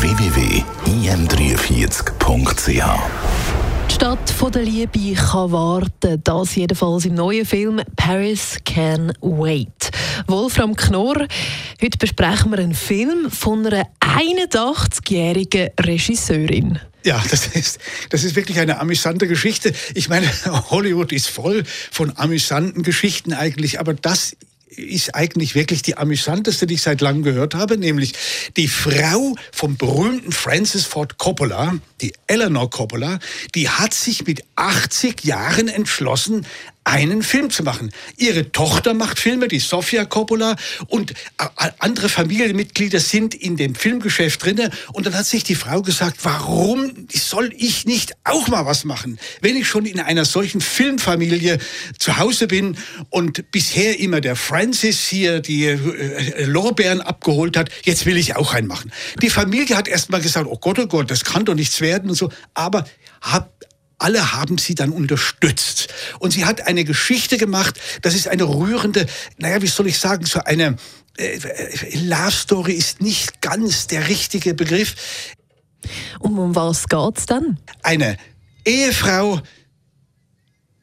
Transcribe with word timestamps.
www.im43.ch 0.00 2.82
die 3.88 3.94
Stadt 3.94 4.54
der 4.54 4.62
Liebe 4.62 5.14
kann 5.14 5.52
warten. 5.52 6.20
Das 6.24 6.56
jedenfalls 6.56 7.04
im 7.04 7.14
neuen 7.14 7.44
Film 7.44 7.82
Paris 7.94 8.56
Can 8.64 9.12
Wait. 9.20 9.90
Wolfram 10.26 10.74
Knorr, 10.74 11.28
heute 11.80 11.98
besprechen 11.98 12.50
wir 12.50 12.58
einen 12.58 12.74
Film 12.74 13.30
von 13.30 13.64
einer 13.66 13.86
81-jährigen 14.00 15.70
Regisseurin. 15.78 16.80
Ja, 17.04 17.22
das 17.30 17.46
ist, 17.48 17.78
das 18.10 18.24
ist 18.24 18.34
wirklich 18.34 18.58
eine 18.58 18.80
amüsante 18.80 19.28
Geschichte. 19.28 19.72
Ich 19.94 20.08
meine, 20.08 20.28
Hollywood 20.70 21.12
ist 21.12 21.28
voll 21.28 21.62
von 21.90 22.16
amüsanten 22.16 22.82
Geschichten 22.82 23.34
eigentlich, 23.34 23.78
aber 23.78 23.94
das 23.94 24.36
ist 24.76 25.14
eigentlich 25.14 25.54
wirklich 25.54 25.82
die 25.82 25.96
amüsanteste, 25.96 26.66
die 26.66 26.74
ich 26.74 26.82
seit 26.82 27.00
langem 27.00 27.22
gehört 27.22 27.54
habe, 27.54 27.76
nämlich 27.76 28.14
die 28.56 28.68
Frau 28.68 29.34
vom 29.52 29.76
berühmten 29.76 30.32
Francis 30.32 30.86
Ford 30.86 31.18
Coppola, 31.18 31.78
die 32.00 32.12
Eleanor 32.26 32.70
Coppola, 32.70 33.18
die 33.54 33.68
hat 33.68 33.94
sich 33.94 34.26
mit 34.26 34.44
80 34.56 35.24
Jahren 35.24 35.68
entschlossen, 35.68 36.46
einen 36.84 37.22
Film 37.22 37.50
zu 37.50 37.62
machen. 37.62 37.90
Ihre 38.16 38.50
Tochter 38.50 38.94
macht 38.94 39.18
Filme, 39.18 39.48
die 39.48 39.60
Sofia 39.60 40.04
Coppola, 40.04 40.56
und 40.88 41.14
andere 41.78 42.08
Familienmitglieder 42.08 42.98
sind 42.98 43.34
in 43.34 43.56
dem 43.56 43.74
Filmgeschäft 43.74 44.44
drinne. 44.44 44.70
Und 44.92 45.06
dann 45.06 45.14
hat 45.14 45.26
sich 45.26 45.44
die 45.44 45.54
Frau 45.54 45.82
gesagt, 45.82 46.18
warum 46.24 47.06
soll 47.12 47.52
ich 47.56 47.86
nicht 47.86 48.14
auch 48.24 48.48
mal 48.48 48.66
was 48.66 48.84
machen, 48.84 49.18
wenn 49.40 49.56
ich 49.56 49.68
schon 49.68 49.86
in 49.86 50.00
einer 50.00 50.24
solchen 50.24 50.60
Filmfamilie 50.60 51.58
zu 51.98 52.18
Hause 52.18 52.46
bin 52.46 52.76
und 53.10 53.50
bisher 53.52 54.00
immer 54.00 54.20
der 54.20 54.36
Francis 54.36 55.06
hier 55.06 55.40
die 55.40 55.66
äh, 55.66 56.44
Lorbeeren 56.44 57.00
abgeholt 57.00 57.56
hat, 57.56 57.70
jetzt 57.84 58.06
will 58.06 58.16
ich 58.16 58.36
auch 58.36 58.54
einen 58.54 58.66
machen. 58.66 58.92
Die 59.20 59.30
Familie 59.30 59.76
hat 59.76 59.88
erst 59.88 60.10
mal 60.10 60.20
gesagt, 60.20 60.46
oh 60.48 60.58
Gott, 60.58 60.78
oh 60.78 60.86
Gott, 60.86 61.10
das 61.10 61.24
kann 61.24 61.44
doch 61.44 61.54
nichts 61.54 61.80
werden 61.80 62.10
und 62.10 62.16
so, 62.16 62.30
aber 62.54 62.84
hab 63.20 63.52
alle 64.02 64.32
haben 64.32 64.58
sie 64.58 64.74
dann 64.74 64.90
unterstützt. 64.90 65.88
Und 66.18 66.32
sie 66.32 66.44
hat 66.44 66.66
eine 66.66 66.84
Geschichte 66.84 67.38
gemacht, 67.38 67.78
das 68.02 68.14
ist 68.14 68.28
eine 68.28 68.44
rührende, 68.44 69.06
naja, 69.38 69.62
wie 69.62 69.66
soll 69.66 69.86
ich 69.86 69.98
sagen, 69.98 70.26
so 70.26 70.40
eine 70.40 70.76
äh, 71.16 71.38
Love 71.94 72.32
Story 72.32 72.72
ist 72.72 73.00
nicht 73.00 73.40
ganz 73.40 73.86
der 73.86 74.08
richtige 74.08 74.54
Begriff. 74.54 74.94
Und 76.18 76.38
um 76.38 76.54
was 76.54 76.88
geht's 76.88 77.26
dann? 77.26 77.58
Eine 77.82 78.16
Ehefrau, 78.64 79.40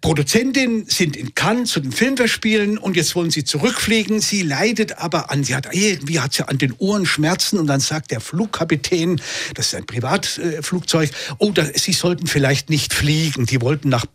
Produzentin 0.01 0.85
sind 0.87 1.17
in 1.17 1.35
Cannes 1.35 1.71
zu 1.71 1.81
den 1.81 1.91
Filmfestspielen 1.91 2.77
und 2.77 2.95
jetzt 2.95 3.15
wollen 3.15 3.31
sie 3.31 3.43
zurückfliegen. 3.43 4.21
Sie 4.21 4.43
leidet 4.43 4.97
aber 4.97 5.29
an, 5.29 5.43
sie 5.43 5.55
hat 5.55 5.67
irgendwie 5.73 6.19
hat 6.19 6.33
sie 6.33 6.47
an 6.47 6.57
den 6.57 6.73
Ohren 6.77 7.05
Schmerzen 7.05 7.59
und 7.59 7.67
dann 7.67 7.81
sagt 7.81 8.11
der 8.11 8.21
Flugkapitän, 8.21 9.21
das 9.55 9.67
ist 9.67 9.75
ein 9.75 9.85
Privatflugzeug, 9.85 11.11
oh, 11.37 11.51
da, 11.51 11.65
sie 11.73 11.93
sollten 11.93 12.27
vielleicht 12.27 12.69
nicht 12.69 12.93
fliegen. 12.93 13.45
Die 13.45 13.61
wollten 13.61 13.89
nach 13.89 14.05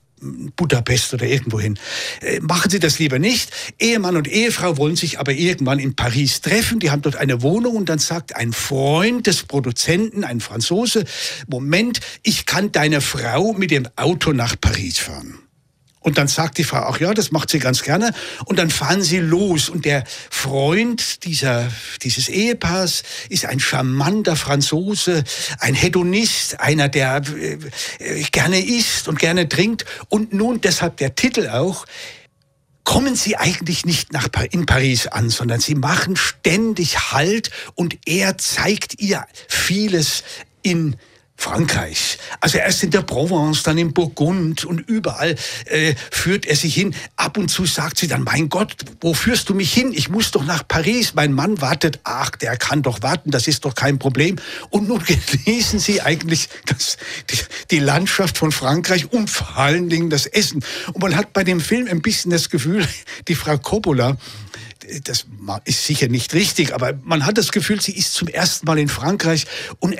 Budapest 0.57 1.15
oder 1.15 1.27
irgendwohin. 1.27 1.79
Äh, 2.21 2.41
machen 2.41 2.71
Sie 2.71 2.79
das 2.79 2.99
lieber 2.99 3.19
nicht. 3.19 3.51
Ehemann 3.79 4.17
und 4.17 4.27
Ehefrau 4.27 4.79
wollen 4.79 4.97
sich 4.97 5.19
aber 5.19 5.33
irgendwann 5.33 5.79
in 5.79 5.95
Paris 5.97 6.41
treffen. 6.41 6.81
Die 6.81 6.91
haben 6.91 7.03
dort 7.03 7.17
eine 7.17 7.43
Wohnung 7.43 7.77
und 7.77 7.89
dann 7.89 7.99
sagt 7.99 8.35
ein 8.35 8.53
Freund 8.53 9.27
des 9.27 9.43
Produzenten, 9.43 10.25
ein 10.25 10.41
Franzose, 10.41 11.05
Moment, 11.47 12.01
ich 12.23 12.47
kann 12.47 12.73
deine 12.73 13.01
Frau 13.01 13.53
mit 13.53 13.71
dem 13.71 13.87
Auto 13.97 14.33
nach 14.33 14.57
Paris 14.59 14.99
fahren. 14.99 15.39
Und 16.05 16.19
dann 16.19 16.29
sagt 16.29 16.59
die 16.59 16.65
Frau 16.65 16.83
auch, 16.83 16.99
ja, 16.99 17.15
das 17.15 17.31
macht 17.31 17.49
sie 17.49 17.59
ganz 17.59 17.83
gerne. 17.83 18.13
Und 18.45 18.59
dann 18.59 18.69
fahren 18.69 19.01
sie 19.01 19.21
los. 19.21 19.71
Und 19.71 19.87
der 19.87 20.05
Freund 20.29 21.25
dieser, 21.25 21.73
dieses 22.03 22.29
Ehepaars 22.29 23.05
ist 23.31 23.47
ein 23.47 23.59
charmanter 23.59 24.37
Franzose, 24.37 25.25
ein 25.61 25.75
Hedonist, 25.75 26.61
einer, 26.61 26.91
der 26.91 27.23
äh, 27.99 28.23
gerne 28.33 28.63
isst 28.63 29.09
und 29.09 29.19
gerne 29.19 29.49
trinkt. 29.49 29.87
Und 30.11 30.35
nun 30.35 30.61
deshalb 30.61 30.99
der 30.99 31.15
Titel 31.15 31.49
auch, 31.49 31.87
kommen 32.85 33.17
sie 33.17 33.39
eigentlich 33.39 33.87
nicht 33.87 34.13
nach 34.13 34.29
in 34.51 34.67
Paris 34.67 35.07
an, 35.07 35.31
sondern 35.31 35.61
sie 35.61 35.75
machen 35.75 36.17
ständig 36.17 37.13
Halt 37.13 37.51
und 37.77 37.97
er 38.05 38.37
zeigt 38.37 39.01
ihr 39.01 39.25
vieles 39.49 40.23
in 40.61 40.97
Frankreich. 41.37 42.19
Also 42.41 42.59
erst 42.59 42.83
in 42.85 42.91
der 42.91 43.03
Provence, 43.03 43.65
dann 43.65 43.77
in 43.77 43.93
Burgund 43.93 44.65
und 44.65 44.79
überall 44.81 45.35
äh, 45.67 45.95
führt 46.11 46.47
er 46.47 46.57
sie 46.57 46.69
hin. 46.69 46.95
Ab 47.17 47.37
und 47.37 47.49
zu 47.49 47.67
sagt 47.67 47.99
sie 47.99 48.07
dann, 48.07 48.23
mein 48.23 48.49
Gott, 48.49 48.77
wo 49.01 49.15
führst 49.15 49.49
du 49.49 49.55
mich 49.55 49.73
hin? 49.73 49.93
Ich 49.93 50.09
muss 50.09 50.31
doch 50.31 50.45
nach 50.45 50.67
Paris. 50.67 51.15
Mein 51.15 51.33
Mann 51.33 51.61
wartet. 51.61 52.01
Ach, 52.05 52.31
der 52.31 52.57
kann 52.57 52.83
doch 52.83 53.03
warten, 53.03 53.31
das 53.31 53.49
ist 53.49 53.65
doch 53.65 53.75
kein 53.75 53.99
Problem. 53.99 54.37
Und 54.71 54.89
nun 54.89 55.03
genießen 55.45 55.81
sie 55.81 56.01
eigentlich 56.01 56.49
das, 56.67 56.97
die, 57.31 57.39
die 57.71 57.79
Landschaft 57.81 58.39
von 58.39 58.53
Frankreich 58.53 59.13
und 59.13 59.29
vor 59.29 59.59
allen 59.59 59.89
Dingen 59.89 60.11
das 60.11 60.27
Essen. 60.27 60.65
Und 60.93 61.03
man 61.03 61.17
hat 61.17 61.33
bei 61.33 61.45
dem 61.45 61.61
Film 61.61 61.89
ein 61.89 62.01
bisschen 62.01 62.31
das 62.31 62.49
Gefühl, 62.49 62.87
die 63.29 63.35
Frau 63.35 63.59
Coppola, 63.59 64.17
das 65.05 65.27
ist 65.65 65.85
sicher 65.85 66.09
nicht 66.09 66.35
richtig, 66.35 66.75
aber 66.75 66.95
man 67.03 67.27
hat 67.27 67.39
das 67.39 67.53
Gefühl, 67.53 67.81
sie 67.81 67.93
ist 67.93 68.15
zum 68.15 68.29
ersten 68.29 68.67
Mal 68.67 68.79
in 68.79 68.89
Frankreich 68.89 69.47
und, 69.81 69.97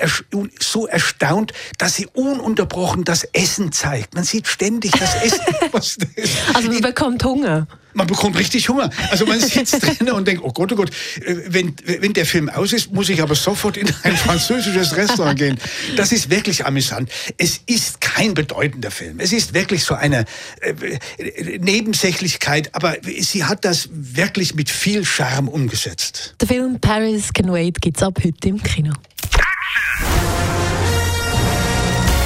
so 0.59 0.87
erstaunt, 0.87 1.53
dass 1.77 1.95
sie 1.95 2.07
ununterbrochen 2.07 3.03
das 3.03 3.23
Essen 3.33 3.71
zeigt. 3.71 4.13
Man 4.13 4.23
sieht 4.23 4.47
ständig 4.47 4.91
das 4.91 5.15
Essen. 5.23 5.39
also 6.53 6.71
man 6.71 6.81
bekommt 6.81 7.23
Hunger 7.23 7.67
man 7.95 8.07
bekommt 8.07 8.37
richtig 8.37 8.69
Hunger. 8.69 8.89
Also 9.09 9.25
man 9.25 9.39
sitzt 9.39 9.81
drin 9.99 10.11
und 10.11 10.27
denkt, 10.27 10.43
oh 10.43 10.51
Gott, 10.51 10.71
oh 10.73 10.75
Gott, 10.75 10.89
äh, 11.21 11.35
wenn, 11.47 11.75
wenn 11.85 12.13
der 12.13 12.25
Film 12.25 12.49
aus 12.49 12.73
ist, 12.73 12.91
muss 12.93 13.09
ich 13.09 13.21
aber 13.21 13.35
sofort 13.35 13.77
in 13.77 13.87
ein 14.03 14.15
französisches 14.15 14.95
Restaurant 14.95 15.39
gehen. 15.39 15.57
Das 15.95 16.11
ist 16.11 16.29
wirklich 16.29 16.65
amüsant. 16.65 17.09
Es 17.37 17.61
ist 17.65 18.01
kein 18.01 18.33
bedeutender 18.33 18.91
Film. 18.91 19.19
Es 19.19 19.31
ist 19.31 19.53
wirklich 19.53 19.83
so 19.83 19.95
eine 19.95 20.25
äh, 20.61 21.57
Nebensächlichkeit, 21.59 22.75
aber 22.75 22.97
sie 23.19 23.45
hat 23.45 23.65
das 23.65 23.89
wirklich 23.91 24.55
mit 24.55 24.69
viel 24.69 25.05
Charme 25.05 25.47
umgesetzt. 25.47 26.35
Der 26.41 26.47
Film 26.47 26.79
Paris 26.79 27.33
Can 27.33 27.51
Wait 27.51 27.81
gibt 27.81 27.97
es 27.97 28.03
ab 28.03 28.19
heute 28.23 28.49
im 28.49 28.61
Kino. 28.61 28.93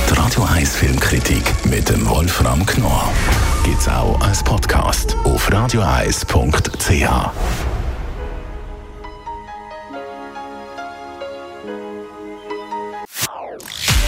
Die 0.09 0.13
Radio 0.13 0.43
1 0.43 0.75
Filmkritik 0.75 1.43
mit 1.65 1.87
dem 1.89 2.07
Wolfram 2.07 2.65
Knorr 2.65 3.13
gibt 3.69 3.81
es 3.81 3.87
auch 3.87 4.19
als 4.21 4.43
Podcast 4.43 5.15
auf 5.25 5.51
radioeis.ch. 5.51 6.25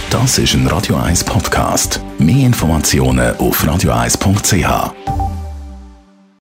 Das 0.09 0.37
ist 0.39 0.53
ein 0.55 0.65
Radio 0.65 0.95
1 0.95 1.23
Podcast. 1.25 2.01
Mehr 2.17 2.47
Informationen 2.47 3.37
auf 3.37 3.63
radioeis.ch. 3.67 5.20